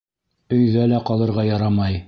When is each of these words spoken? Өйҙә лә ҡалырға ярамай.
Өйҙә 0.57 0.87
лә 0.93 1.03
ҡалырға 1.11 1.47
ярамай. 1.53 1.99